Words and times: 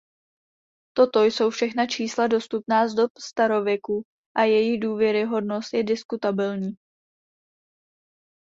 Toto 0.93 1.23
jsou 1.23 1.49
všechna 1.49 1.85
čísla 1.87 2.27
dostupná 2.27 2.87
z 2.87 2.93
dob 2.93 3.11
starověku 3.19 4.03
a 4.37 4.41
jejich 4.43 4.79
důvěryhodnost 4.81 5.73
je 5.73 5.83
diskutabilní. 5.83 6.75